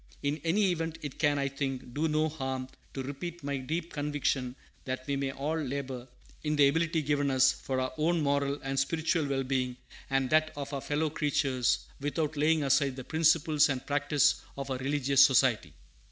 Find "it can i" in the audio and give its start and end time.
1.03-1.47